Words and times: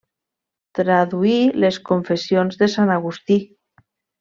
Traduí 0.79 1.35
les 1.65 1.77
Confessions 1.91 2.59
de 2.63 2.71
Sant 2.79 2.95
Agustí. 2.97 3.39